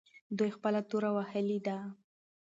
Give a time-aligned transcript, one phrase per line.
[0.37, 1.77] دوی خپله توره وهلې ده.